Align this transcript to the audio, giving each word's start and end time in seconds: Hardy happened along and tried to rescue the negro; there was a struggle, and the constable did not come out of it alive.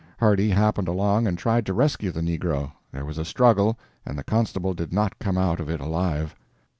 Hardy 0.19 0.49
happened 0.49 0.87
along 0.87 1.27
and 1.27 1.37
tried 1.37 1.63
to 1.67 1.75
rescue 1.75 2.11
the 2.11 2.21
negro; 2.21 2.71
there 2.91 3.05
was 3.05 3.19
a 3.19 3.23
struggle, 3.23 3.77
and 4.03 4.17
the 4.17 4.23
constable 4.23 4.73
did 4.73 4.91
not 4.91 5.19
come 5.19 5.37
out 5.37 5.59
of 5.59 5.69
it 5.69 5.79
alive. 5.79 6.33